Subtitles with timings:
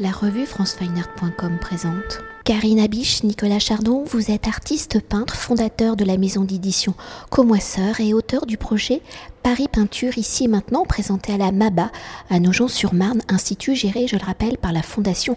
[0.00, 2.20] La revue francefineart.com présente.
[2.44, 6.94] Karine Abiche, Nicolas Chardon, vous êtes artiste peintre, fondateur de la maison d'édition
[7.30, 9.02] Comoisseur et auteur du projet
[9.42, 11.90] Paris Peinture ici et maintenant présenté à la MABA
[12.30, 15.36] à Nogent-sur-Marne, institut géré, je le rappelle, par la Fondation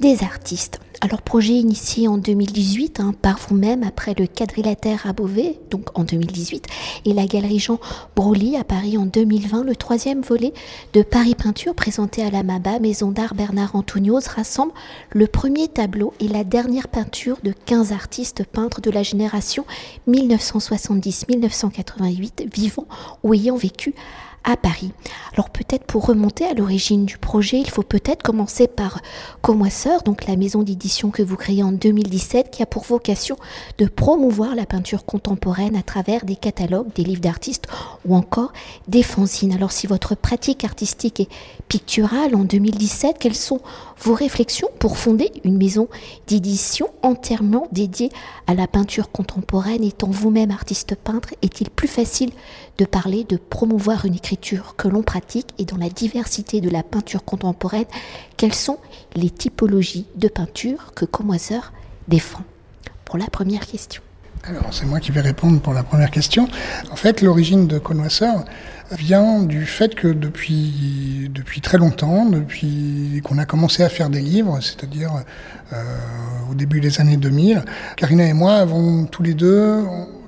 [0.00, 0.80] des artistes.
[1.00, 6.02] Alors projet initié en 2018 hein, par vous-même après le quadrilatère à Beauvais, donc en
[6.02, 6.66] 2018,
[7.04, 7.78] et la galerie Jean
[8.16, 10.52] Broly à Paris en 2020, le troisième volet
[10.94, 14.72] de Paris Peinture présenté à la MABA, maison d'art Bernard Antonioz, rassemble
[15.10, 19.64] le premier tableau et la dernière peinture de 15 artistes peintres de la génération
[20.08, 22.88] 1970-1988 vivant
[23.22, 23.94] ou ayant vécu
[24.56, 24.92] Paris.
[25.34, 29.00] Alors peut-être pour remonter à l'origine du projet, il faut peut-être commencer par
[29.42, 33.36] Comoisseur, donc la maison d'édition que vous créez en 2017 qui a pour vocation
[33.78, 37.66] de promouvoir la peinture contemporaine à travers des catalogues, des livres d'artistes
[38.04, 38.52] ou encore
[38.88, 39.52] des fanzines.
[39.52, 41.28] Alors si votre pratique artistique est
[41.68, 43.60] picturale en 2017, quelles sont
[44.00, 45.88] vos réflexions pour fonder une maison
[46.26, 48.10] d'édition entièrement dédiée
[48.46, 49.84] à la peinture contemporaine.
[49.84, 52.30] Étant vous-même artiste peintre, est-il plus facile
[52.78, 55.48] de parler, de promouvoir une écriture que l'on pratique?
[55.58, 57.86] Et dans la diversité de la peinture contemporaine,
[58.36, 58.78] quelles sont
[59.14, 61.72] les typologies de peinture que Comoiseur
[62.06, 62.42] défend?
[63.04, 64.02] Pour la première question.
[64.70, 66.48] C'est moi qui vais répondre pour la première question.
[66.90, 68.44] En fait, l'origine de Connoisseur
[68.92, 71.30] vient du fait que depuis,
[71.62, 75.10] très longtemps, depuis qu'on a commencé à faire des livres, c'est-à-dire
[75.72, 75.76] euh,
[76.50, 77.64] au début des années 2000,
[77.96, 79.84] Karina et moi avons tous les deux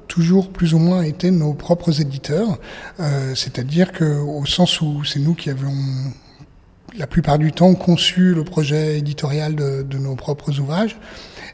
[0.08, 2.58] toujours plus ou moins été nos propres éditeurs,
[2.98, 5.72] euh, c'est-à-dire que au sens où c'est nous qui avions
[6.96, 10.97] la plupart du temps conçu le projet éditorial de, de nos propres ouvrages,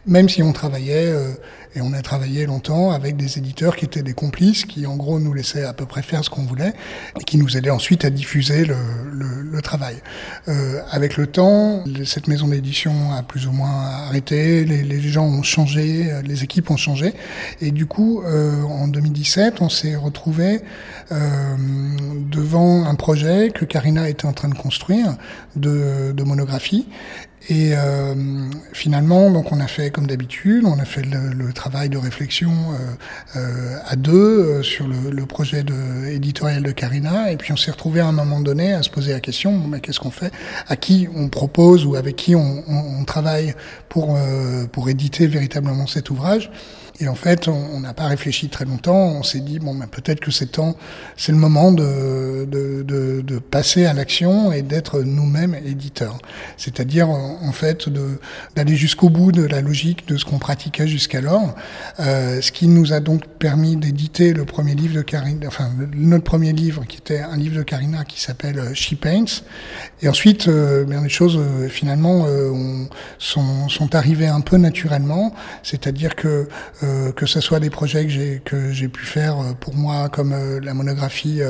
[0.06, 1.32] même si on travaillait euh,
[1.76, 5.20] et on a travaillé longtemps avec des éditeurs qui étaient des complices, qui en gros
[5.20, 6.72] nous laissaient à peu près faire ce qu'on voulait,
[7.20, 8.76] et qui nous aidaient ensuite à diffuser le,
[9.12, 9.96] le, le travail.
[10.48, 15.26] Euh, avec le temps, cette maison d'édition a plus ou moins arrêté, les, les, gens
[15.26, 17.12] ont changé, les équipes ont changé,
[17.60, 20.60] et du coup, euh, en 2017, on s'est retrouvé
[21.12, 21.56] euh,
[22.36, 25.16] devant un projet que Karina était en train de construire
[25.56, 26.86] de, monographie,
[27.48, 28.14] et euh,
[28.72, 33.38] finalement, donc on a fait comme d'habitude, on a fait le, travail de réflexion euh,
[33.38, 38.00] euh, à deux sur le, projet de, éditorial de Carina, et puis on s'est retrouvé
[38.00, 40.32] à un moment donné à se poser la question mais qu'est-ce qu'on fait?
[40.66, 43.54] À qui on propose ou avec qui on, on, travaille
[43.88, 44.18] pour
[44.72, 46.50] pour éditer véritablement cet ouvrage?
[46.98, 48.96] Et en fait, on n'a pas réfléchi très longtemps.
[48.96, 54.62] On s'est dit bon, ben, peut-être que c'est le moment de, passer à l'action et
[54.62, 56.18] d'être nous-mêmes éditeurs.
[56.56, 57.88] C'est-à-dire en fait
[58.54, 61.54] d'aller jusqu'au bout de la logique de ce qu'on pratiquait jusqu'alors.
[62.00, 66.24] Euh, ce qui nous a donc permis d'éditer le premier livre de Karina, enfin notre
[66.24, 69.42] premier livre qui était un livre de Karina qui s'appelle euh, She Paints.
[70.02, 75.34] Et ensuite, euh, bien les choses finalement on, sont, sont arrivées un peu naturellement.
[75.62, 76.48] C'est-à-dire que
[76.86, 80.08] euh, que ce soit des projets que j'ai que j'ai pu faire euh, pour moi
[80.08, 81.40] comme euh, la monographie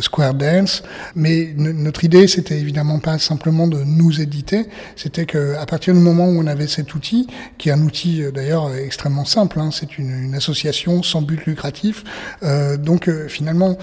[0.00, 0.82] Square Dance,
[1.14, 4.66] mais notre idée c'était évidemment pas simplement de nous éditer,
[4.96, 7.26] c'était que à partir du moment où on avait cet outil,
[7.58, 12.04] qui est un outil d'ailleurs extrêmement simple, hein, c'est une, une, association sans but lucratif,
[12.78, 13.76] donc finalement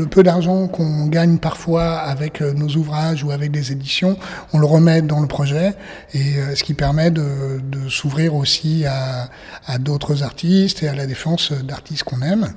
[0.00, 4.16] le peu d'argent qu'on gagne parfois avec nos ouvrages ou avec des éditions,
[4.52, 5.74] on le remet dans le projet
[6.14, 12.04] et ce qui permet de, s'ouvrir aussi à, d'autres artistes et à la défense d'artistes
[12.04, 12.54] qu'on aime.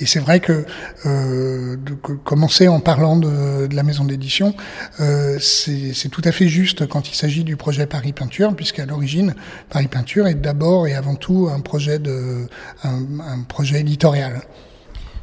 [0.00, 0.64] Et c'est vrai que,
[1.06, 4.54] euh, de, commencer en parlant de, la maison d'édition,
[5.00, 9.34] euh, c'est tout à fait juste quand il s'agit du projet Paris Peinture, puisqu'à l'origine,
[9.70, 12.46] Paris Peinture est d'abord et avant tout un projet, de,
[12.84, 14.42] un projet éditorial.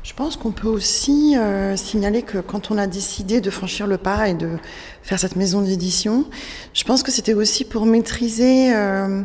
[0.05, 3.97] Je pense qu'on peut aussi euh, signaler que quand on a décidé de franchir le
[3.97, 4.49] pas et de
[5.01, 6.25] faire cette maison d'édition,
[6.75, 9.23] je pense que c'était aussi pour maîtriser euh,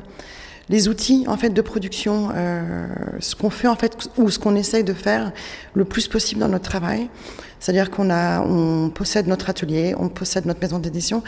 [0.71, 2.87] les outils en fait de production, euh,
[3.19, 5.33] ce qu'on fait en fait ou ce qu'on essaye de faire
[5.75, 7.11] le plus possible dans notre travail.
[7.59, 11.23] C'est-à-dire qu'on a, on possède notre atelier, on possède notre maison d'édition,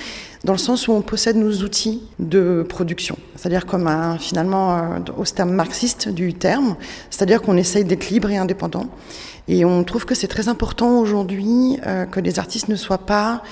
[0.45, 3.19] dans le sens où on possède nos outils de production.
[3.37, 6.77] C'est-à-dire comme un, finalement euh, au terme marxiste du terme,
[7.11, 8.87] c'est-à-dire qu'on essaye d'être libre et indépendant.
[9.49, 13.43] Et on trouve que c'est très important aujourd'hui euh, que les artistes ne soient pas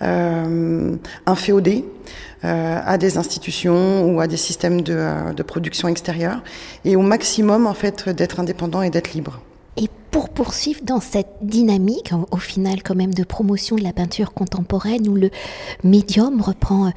[0.00, 1.84] inféodés
[2.44, 6.42] euh, à des institutions ou à des systèmes de, euh, production extérieure,
[6.84, 9.40] et au maximum en fait d'être indépendant et d'être libre.
[9.78, 14.34] Et pour poursuivre dans cette dynamique, au final quand même de promotion de la peinture
[14.34, 15.30] contemporaine, où le
[15.82, 16.92] médium reprend...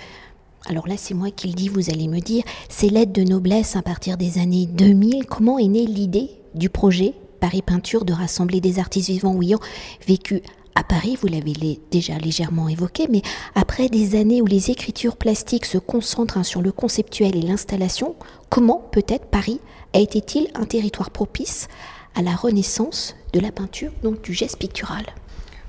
[0.70, 3.78] Alors là, c'est moi qui le dis, vous allez me dire, c'est l'aide de noblesse
[3.78, 5.26] à partir des années 2000.
[5.26, 9.60] Comment est née l'idée du projet Paris Peinture de rassembler des artistes vivants ou ayant
[10.06, 10.44] vécu
[10.76, 13.22] à Paris, vous l'avez déjà légèrement évoqué, mais
[13.56, 18.16] après des années où les écritures plastiques se concentrent hein, sur le conceptuel et l'installation,
[18.50, 19.60] comment peut-être Paris
[19.94, 21.68] a été-il un territoire propice
[22.16, 25.06] à la renaissance de la peinture, donc du geste pictural?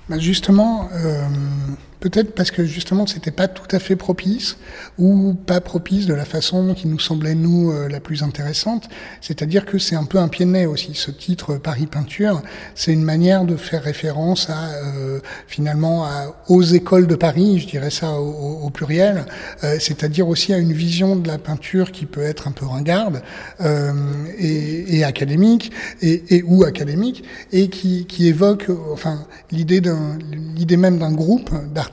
[0.08, 1.26] Bah, Justement, euh,
[2.00, 4.56] Peut-être parce que justement c'était pas tout à fait propice
[4.99, 8.88] ou pas propice de la façon qui nous semblait nous euh, la plus intéressante.
[9.20, 10.94] C'est-à-dire que c'est un peu un pied de nez aussi.
[10.94, 12.43] Ce titre Paris peinture,
[12.75, 17.67] c'est une manière de faire référence à euh, finalement à, aux écoles de Paris, je
[17.67, 19.26] dirais ça au, au pluriel.
[19.62, 23.23] Euh, c'est-à-dire aussi à une vision de la peinture qui peut être un peu ringarde
[24.38, 25.70] et, et, académique
[26.00, 30.19] et, et, ou académique et qui, qui évoque enfin l'idée d'un
[30.56, 31.90] l'idée même d'un groupe d'artistes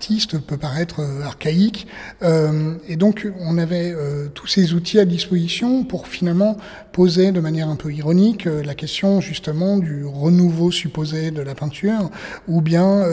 [0.48, 1.88] peut paraître euh, archaïque.
[2.24, 6.58] Euh, et donc, on avait euh, tous ces outils à disposition pour finalement
[6.92, 12.10] poser de manière un peu ironique la question justement du renouveau supposé de la peinture,
[12.48, 13.06] ou bien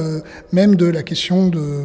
[0.52, 1.84] même de la question de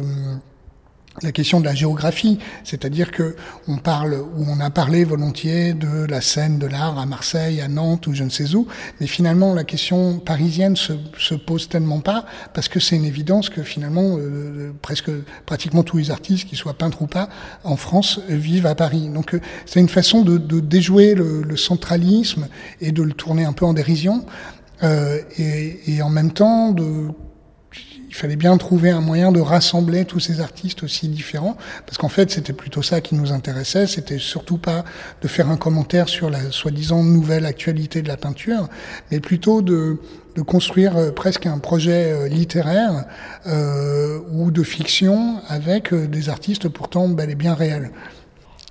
[1.22, 3.36] la question de la géographie, c'est-à-dire que
[3.68, 7.68] on parle ou on a parlé volontiers de la scène de l'art à Marseille, à
[7.68, 8.66] Nantes ou je ne sais où,
[9.00, 12.24] mais finalement la question parisienne se, se pose tellement pas
[12.54, 15.10] parce que c'est une évidence que finalement euh, presque
[15.46, 17.28] pratiquement tous les artistes, qu'ils soient peintres ou pas,
[17.64, 19.08] en France vivent à Paris.
[19.08, 22.48] Donc euh, c'est une façon de, de déjouer le, le, centralisme
[22.80, 24.24] et de le tourner un peu en dérision.
[24.82, 27.08] Euh, et, et en même temps de
[28.10, 32.08] il fallait bien trouver un moyen de rassembler tous ces artistes aussi différents, parce qu'en
[32.08, 33.86] fait, c'était plutôt ça qui nous intéressait.
[33.86, 34.84] C'était surtout pas
[35.22, 38.68] de faire un commentaire sur la soi-disant nouvelle actualité de la peinture,
[39.12, 39.96] mais plutôt de,
[40.44, 43.04] construire euh, presque un projet euh, littéraire
[43.46, 47.90] euh, ou de fiction avec des artistes pourtant bel et bien réels.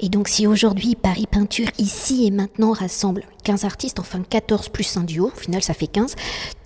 [0.01, 4.97] Et donc si aujourd'hui Paris Peinture ici et maintenant rassemble 15 artistes, enfin 14 plus
[4.97, 6.15] un duo, au final ça fait 15,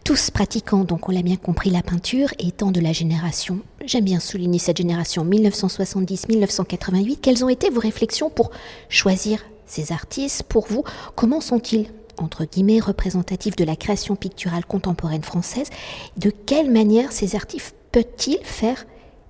[0.03, 4.19] tous pratiquant, donc on l'a bien compris, la peinture, étant de la génération, j'aime bien
[4.19, 8.51] souligner cette génération 1970-1988, quelles ont été vos réflexions pour
[8.89, 10.43] choisir ces artistes?
[10.43, 10.83] Pour vous,
[11.15, 15.69] comment sont-ils entre guillemets représentatifs de la création picturale contemporaine française?
[16.17, 18.85] De quelle manière ces artistes peuvent-ils faire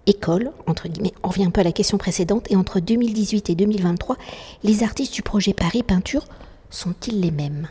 [0.07, 3.55] école, entre guillemets, on revient un peu à la question précédente, et entre 2018 et
[3.55, 4.17] 2023,
[4.63, 6.25] les artistes du projet Paris Peinture
[6.69, 7.67] sont-ils les mêmes?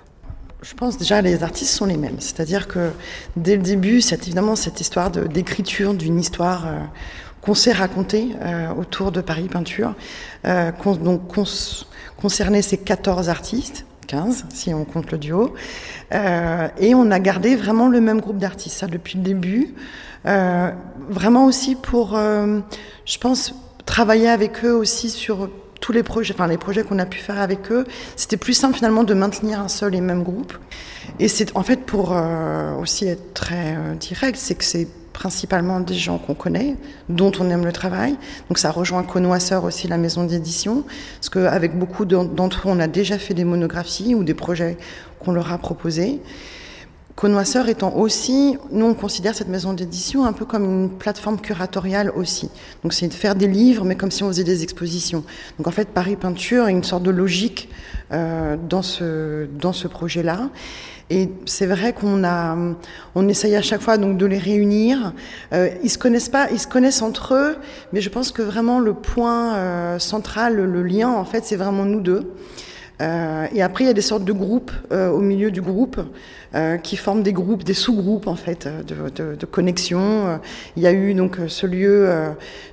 [0.62, 2.20] Je pense déjà les artistes sont les mêmes.
[2.20, 2.90] C'est-à-dire que
[3.36, 6.78] dès le début, c'est évidemment cette histoire d'écriture d'une histoire euh,
[7.40, 9.94] qu'on s'est racontée euh, autour de Paris Peinture,
[10.46, 10.70] euh,
[11.02, 11.22] donc
[12.16, 15.54] concernait ces 14 artistes, 15 si on compte le duo,
[16.12, 19.74] et on a gardé vraiment le même groupe d'artistes, ça depuis le début.
[20.24, 23.54] Vraiment aussi pour, je pense,
[23.86, 25.48] travailler avec eux aussi sur
[25.82, 27.84] tous les projets, enfin les projets qu'on a pu faire avec eux,
[28.16, 30.54] c'était plus simple finalement de maintenir un seul et même groupe.
[31.18, 35.80] Et c'est en fait pour euh, aussi être très euh, direct, c'est que c'est principalement
[35.80, 36.76] des gens qu'on connaît,
[37.08, 38.16] dont on aime le travail.
[38.48, 40.84] Donc ça rejoint Connoisseur aussi, la maison d'édition,
[41.16, 44.78] parce qu'avec beaucoup d'entre eux, on a déjà fait des monographies ou des projets
[45.18, 46.20] qu'on leur a proposés.
[47.22, 52.10] Connoisseur étant aussi, nous on considère cette maison d'édition un peu comme une plateforme curatoriale
[52.16, 52.50] aussi.
[52.82, 55.22] Donc c'est de faire des livres, mais comme si on faisait des expositions.
[55.56, 57.68] Donc en fait, Paris Peinture est une sorte de logique
[58.10, 60.50] euh, dans ce, dans ce projet-là.
[61.10, 62.56] Et c'est vrai qu'on a,
[63.14, 65.12] on essaye à chaque fois donc de les réunir.
[65.52, 67.56] Euh, ils se connaissent pas, ils se connaissent entre eux,
[67.92, 71.84] mais je pense que vraiment le point euh, central, le lien en fait, c'est vraiment
[71.84, 72.32] nous deux.
[73.02, 76.00] Euh, et après, il y a des sortes de groupes euh, au milieu du groupe
[76.54, 80.40] euh, qui forment des groupes, des sous-groupes en fait de, de, connexion.
[80.76, 82.08] Il y a eu donc ce lieu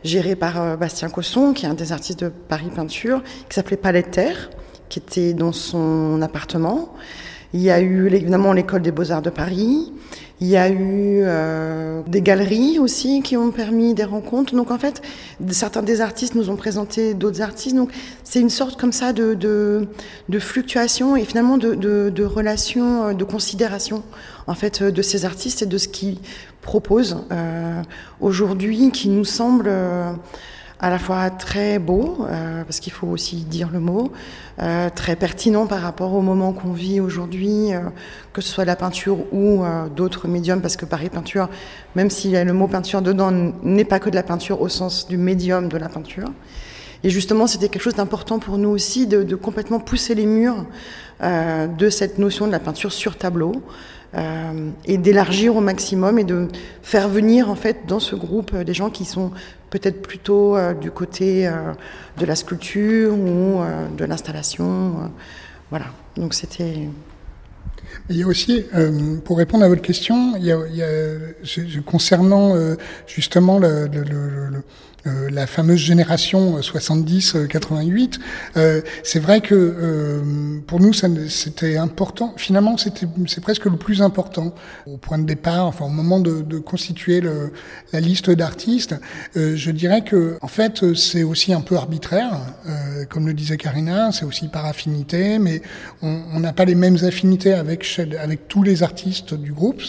[0.03, 4.03] géré par Bastien Cosson, qui est un des artistes de Paris Peinture, qui s'appelait Palais
[4.03, 4.49] Terre,
[4.89, 6.93] qui était dans son appartement.
[7.53, 9.91] Il y a eu évidemment l'école des beaux-arts de Paris.
[10.41, 14.55] Il y a eu euh, des galeries aussi qui ont permis des rencontres.
[14.55, 15.01] Donc en fait,
[15.49, 17.75] certains des artistes nous ont présenté d'autres artistes.
[17.75, 17.91] Donc
[18.23, 19.87] c'est une sorte comme ça de, de,
[20.29, 24.03] de fluctuation et finalement de, de, de relation, de considération
[24.47, 26.17] en fait de ces artistes et de ce qu'ils
[26.61, 27.81] proposent euh,
[28.21, 30.11] aujourd'hui, qui nous semble euh,
[30.79, 34.11] à la fois très beau, euh, parce qu'il faut aussi dire le mot,
[34.61, 37.81] euh, très pertinent par rapport au moment qu'on vit aujourd'hui, euh,
[38.31, 41.49] que ce soit la peinture ou euh, d'autres médiums, parce que Paris Peinture,
[41.95, 43.31] même s'il y a le mot peinture dedans,
[43.61, 46.31] n'est pas que de la peinture au sens du médium de la peinture.
[47.03, 50.65] Et justement, c'était quelque chose d'important pour nous aussi de, de, complètement pousser les murs
[51.23, 53.53] euh, de cette notion de la peinture sur tableau.
[54.15, 56.47] Euh, et d'élargir au maximum et de
[56.81, 59.31] faire venir en fait dans ce groupe des gens qui sont
[59.69, 61.73] peut-être plutôt euh, du côté euh,
[62.17, 65.11] de la sculpture ou euh, de l'installation.
[65.69, 65.85] voilà,
[66.15, 66.89] donc c'était
[68.09, 70.83] Il y a aussi, euh, pour répondre à votre question, il y a, il y
[70.83, 72.75] a concernant euh,
[73.07, 74.63] justement le, le, le,
[75.07, 78.19] euh, la fameuse génération 70-88.
[78.57, 82.33] Euh, c'est vrai que euh, pour nous, c'était important.
[82.35, 84.53] Finalement, c'est presque le plus important
[84.87, 87.21] au point de départ, enfin au moment de, de constituer
[87.93, 88.95] la liste d'artistes.
[89.35, 92.39] je dirais que en fait, c'est aussi un peu arbitraire,
[93.09, 94.11] comme le disait Karina.
[94.11, 95.61] C'est aussi par affinité, mais
[96.01, 97.78] on n'a pas les mêmes affinités avec
[98.19, 99.81] avec tous les artistes du groupe.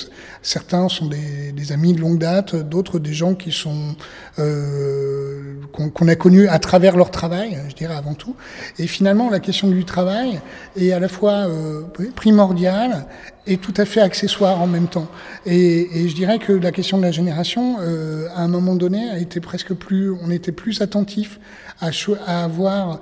[0.42, 3.94] Certains sont des, amis de longue date, d'autres des gens qui sont
[4.38, 8.34] euh, qu'on a connus à travers leur travail, je dirais avant tout.
[8.78, 10.40] Et finalement, la question du travail
[10.76, 11.82] est à la fois euh,
[12.16, 13.06] primordiale
[13.46, 15.08] et tout à fait accessoire en même temps.
[15.46, 19.18] Et, je dirais que la question de la génération, euh, à un moment donné, a
[19.18, 21.40] été presque plus, on était plus attentif
[21.80, 23.00] à avoir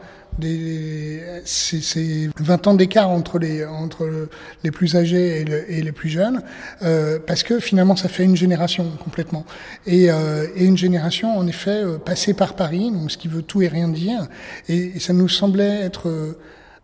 [1.44, 4.28] c'est 20 ans d'écart entre les, entre
[4.64, 6.42] les plus âgés et, les plus jeunes,
[6.82, 9.44] euh, parce que finalement ça fait une génération complètement.
[9.86, 13.42] Et, euh, et une génération en effet euh, passée par Paris, donc ce qui veut
[13.42, 14.26] tout et rien dire,
[14.68, 16.36] et, et ça nous semblait être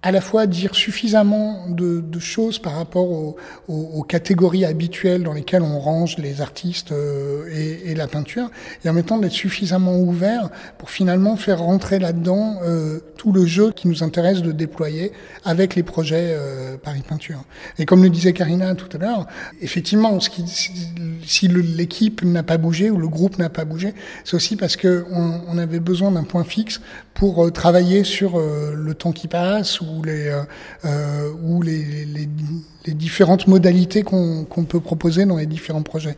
[0.04, 3.36] à la fois dire suffisamment de, de choses par rapport aux,
[3.68, 8.50] aux, catégories habituelles dans lesquelles on range les artistes euh, et, et, la peinture,
[8.84, 13.46] et en même temps d'être suffisamment ouvert pour finalement faire rentrer là-dedans euh, tout le
[13.46, 17.42] jeu qui nous intéresse de déployer avec les projets euh, Paris Peinture.
[17.78, 19.26] Et comme le disait Karina tout à l'heure,
[19.62, 23.94] effectivement, si l'équipe n'a pas bougé ou le groupe n'a pas bougé,
[24.24, 26.80] c'est aussi parce que on, avait besoin d'un point fixe
[27.14, 30.42] pour travailler sur le temps qui passe ou les, euh,
[30.84, 36.16] euh, ou les, les, différentes modalités qu'on peut proposer dans les différents projets.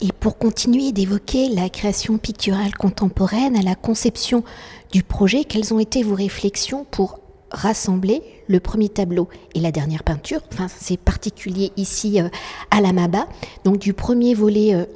[0.00, 4.44] Et pour continuer d'évoquer la création picturale contemporaine à la conception
[4.92, 7.20] du projet, quelles ont été vos réflexions pour
[7.50, 10.40] rassembler le premier tableau et la dernière peinture?
[10.52, 12.28] Enfin, c'est particulier ici euh,
[12.70, 13.26] à la Maba.
[13.64, 14.86] Donc du premier volet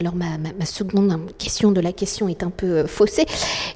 [0.00, 3.26] alors ma, seconde question de la question est un peu euh, faussée.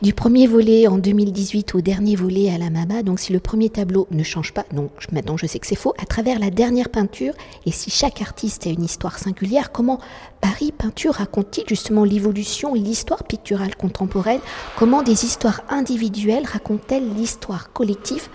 [0.02, 3.70] Du premier volet en 2018 au dernier volet à la Mama, donc si le premier
[3.70, 6.90] tableau ne change pas, donc maintenant je sais que c'est faux, à travers la dernière
[6.90, 7.34] peinture,
[7.66, 10.00] et si chaque artiste a une histoire singulière, comment
[10.40, 14.40] Paris Peinture raconte-t-il justement l'évolution et l'histoire picturale contemporaine?
[14.76, 18.28] Comment des histoires individuelles racontent-elles l'histoire collective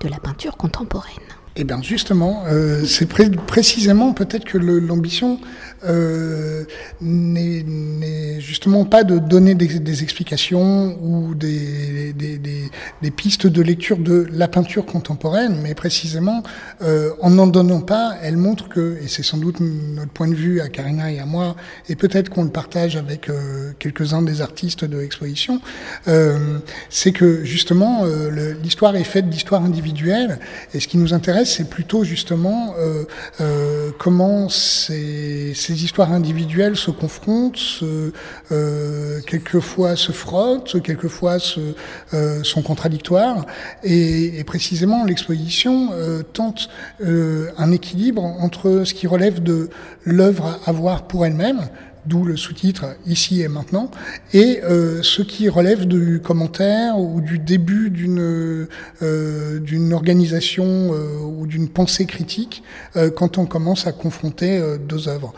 [0.00, 1.14] de la peinture contemporaine?
[1.56, 5.38] Eh bien justement, euh, c'est précisément peut-être que l'ambition
[5.84, 6.64] euh,
[7.00, 13.98] n'est justement pas de donner des, des explications ou des, des, des, pistes de lecture
[13.98, 16.42] de la peinture contemporaine, mais précisément,
[16.82, 20.34] euh, en n'en donnant pas, elle montre que, et c'est sans doute notre point de
[20.34, 21.56] vue à Karina et à moi,
[21.88, 25.60] et peut-être qu'on le partage avec euh, quelques-uns des artistes de l'exposition,
[26.08, 26.58] euh,
[26.90, 30.38] c'est que justement, euh, l'histoire est faite d'histoires individuelles,
[30.72, 32.74] et ce qui nous intéresse, c'est plutôt justement
[33.98, 41.38] comment ces, ces les histoires individuelles se confrontent, euh, quelquefois se frottent, quelquefois
[42.12, 43.44] euh, sont contradictoires.
[43.82, 46.68] Et, et précisément, l'exposition euh, tente
[47.00, 49.68] euh, un équilibre entre ce qui relève de
[50.04, 51.62] l'œuvre à voir pour elle-même,
[52.06, 53.90] d'où le sous-titre ici et maintenant,
[54.32, 58.68] et euh, ce qui relève du commentaire ou du début d'une
[59.02, 62.62] euh, d'une organisation euh, ou d'une pensée critique
[62.96, 65.32] euh, quand on commence à confronter deux œuvres,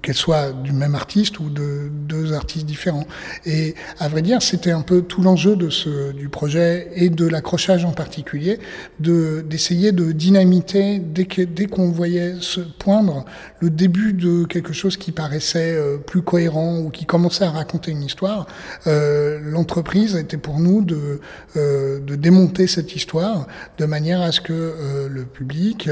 [0.00, 3.06] qu'elles soient du même artiste ou de deux artistes différents.
[3.44, 7.26] Et à vrai dire, c'était un peu tout l'enjeu de ce du projet et de
[7.26, 8.58] l'accrochage en particulier,
[9.00, 13.24] de d'essayer de dynamiter dès que dès qu'on voyait se poindre
[13.60, 17.90] le début de quelque chose qui paraissait euh, plus cohérent ou qui commençait à raconter
[17.92, 18.46] une histoire,
[18.86, 21.20] euh, l'entreprise était pour nous de,
[21.56, 23.46] euh, de démonter cette histoire
[23.78, 25.88] de manière à ce que le public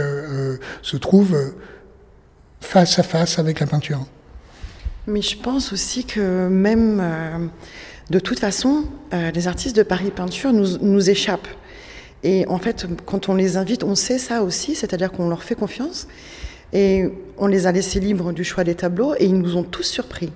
[0.83, 1.35] se trouve
[2.61, 4.07] face à face avec la peinture.
[5.07, 7.51] Mais je pense aussi que même
[8.11, 8.85] de toute façon,
[9.35, 11.49] les artistes de Paris Peinture nous, nous échappent.
[12.23, 15.57] Et en fait, quand on les invite, on sait ça aussi, c'est-à-dire qu'on leur fait
[15.57, 16.07] confiance.
[16.73, 19.83] Et on les a laissés libres du choix des tableaux et ils nous ont tous
[19.83, 20.33] surpris.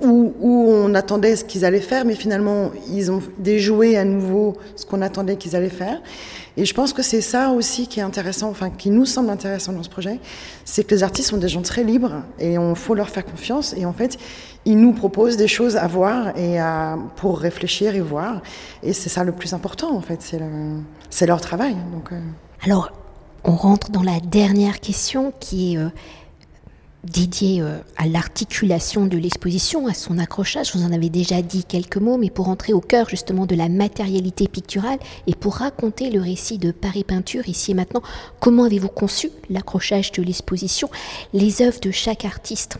[0.00, 4.86] Où, on attendait ce qu'ils allaient faire, mais finalement, ils ont déjoué à nouveau ce
[4.86, 6.00] qu'on attendait qu'ils allaient faire.
[6.56, 9.72] Et je pense que c'est ça aussi qui est intéressant, enfin, qui nous semble intéressant
[9.72, 10.18] dans ce projet,
[10.64, 13.74] c'est que les artistes sont des gens très libres et on faut leur faire confiance.
[13.76, 14.16] Et en fait,
[14.64, 18.40] ils nous proposent des choses à voir et à, pour réfléchir et voir.
[18.82, 20.22] Et c'est ça le plus important, en fait.
[20.22, 21.76] C'est, le, leur travail.
[21.92, 22.18] Donc, euh...
[22.64, 22.90] Alors,
[23.46, 25.88] on rentre dans la dernière question qui est euh,
[27.12, 30.74] dédié euh, à l'articulation de l'exposition, à son accrochage.
[30.74, 33.68] Vous en avez déjà dit quelques mots, mais pour entrer au cœur justement de la
[33.68, 38.02] matérialité picturale et pour raconter le récit de Paris Peinture ici et maintenant,
[38.40, 40.88] comment avez-vous conçu l'accrochage de l'exposition,
[41.32, 42.78] les œuvres de chaque artiste?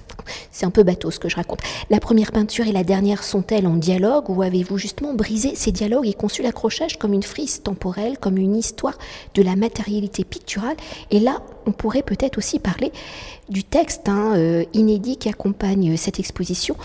[0.51, 1.61] C'est un peu bateau ce que je raconte.
[1.91, 6.07] La première peinture et la dernière sont-elles en dialogue ou avez-vous justement brisé ces dialogues
[6.07, 8.99] et conçu l'accrochage comme une frise temporelle, comme une histoire
[9.35, 10.77] de la matérialité picturale?
[11.11, 12.93] Et là, on pourrait peut-être aussi parler
[13.49, 16.77] du texte hein, euh, inédit qui accompagne cette exposition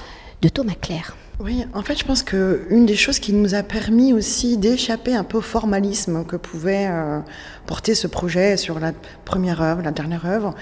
[0.42, 1.16] de Thomas Claire.
[1.40, 5.24] Oui, en fait, je pense qu'une des choses qui nous a permis aussi d'échapper un
[5.24, 7.20] peu au formalisme que pouvait euh,
[7.66, 8.92] porter ce projet sur la
[9.26, 10.54] première œuvre, la dernière œuvre,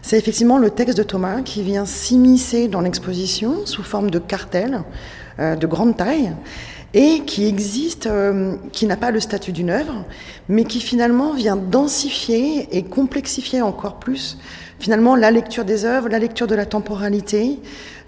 [0.00, 4.82] c'est effectivement le texte de Thomas qui vient s'immiscer dans l'exposition sous forme de cartel
[5.40, 6.32] euh, de grande taille
[6.94, 10.04] et qui existe, euh, qui n'a pas le statut d'une œuvre,
[10.48, 14.38] mais qui finalement vient densifier et complexifier encore plus
[14.78, 17.60] finalement la lecture des œuvres, la lecture de la temporalité,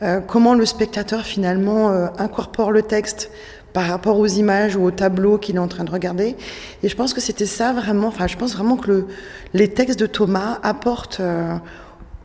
[0.03, 3.31] euh, comment le spectateur finalement euh, incorpore le texte
[3.73, 6.37] par rapport aux images ou aux tableaux qu'il est en train de regarder.
[6.83, 9.07] Et je pense que c'était ça vraiment, enfin je pense vraiment que le,
[9.53, 11.21] les textes de Thomas apportent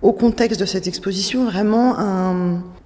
[0.02, 1.98] au contexte de cette exposition vraiment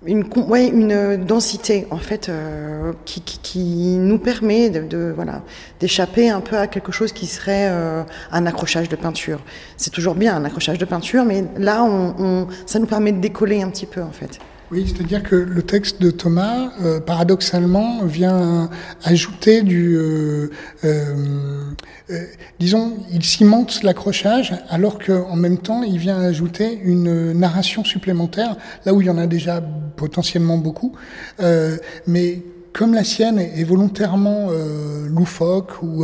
[0.05, 5.43] une, densité en fait euh, qui, nous permet de, voilà
[5.79, 9.39] d'échapper un peu à quelque chose qui serait euh, un accrochage de peinture.
[9.77, 11.87] C'est toujours bien un accrochage de peinture, mais là
[12.65, 14.39] ça nous permet de décoller un petit peu en fait.
[14.73, 18.71] Oui, c'est-à-dire que le texte de Thomas, euh, paradoxalement, vient
[19.03, 20.49] ajouter du, euh,
[20.83, 22.23] euh,
[22.59, 28.95] disons, il cimente l'accrochage, alors qu'en même temps, il vient ajouter une narration supplémentaire, là
[28.95, 29.61] où il y en a déjà
[29.95, 30.93] potentiellement beaucoup,
[32.07, 32.41] mais
[32.73, 34.49] comme la sienne est volontairement
[35.07, 36.03] loufoque ou,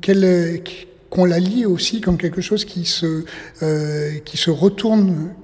[0.00, 0.62] qu'elle
[1.10, 3.24] qu'on la lit aussi comme quelque chose qui se
[4.24, 5.34] qui se retourne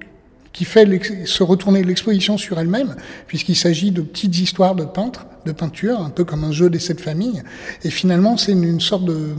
[0.55, 0.87] qui fait
[1.25, 2.95] se retourner l'exposition sur elle-même,
[3.27, 6.79] puisqu'il s'agit de petites histoires de peintres, de peinture, un peu comme un jeu des
[6.79, 7.43] sept familles.
[7.83, 9.35] Et finalement, c'est une, sorte de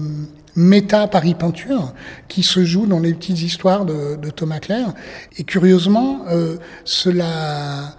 [0.56, 1.94] méta Paris peinture
[2.28, 4.92] qui se joue dans les petites histoires de, Thomas Claire.
[5.38, 7.96] Et curieusement, euh, cela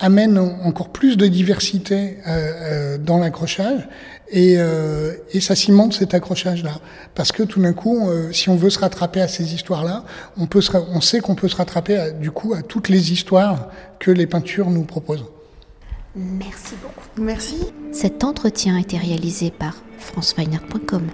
[0.00, 3.88] amène encore plus de diversité euh, euh, dans l'accrochage
[4.30, 6.80] et, euh, et, ça cimente cet accrochage-là.
[7.14, 10.04] Parce que tout d'un coup, euh, si on veut se rattraper à ces histoires-là,
[10.36, 10.60] on, peut
[10.92, 14.26] on sait qu'on peut se rattraper à, du coup à toutes les histoires que les
[14.26, 15.26] peintures nous proposent.
[16.16, 17.22] Merci beaucoup.
[17.22, 17.56] Merci.
[17.92, 21.10] Cet entretien a été réalisé par franceweiner.com.